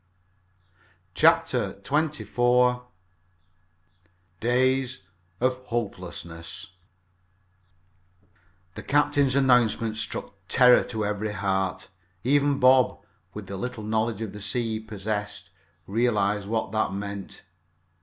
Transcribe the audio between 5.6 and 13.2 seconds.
HOPELESSNESS The captain's announcement struck terror to every heart. Even Bob,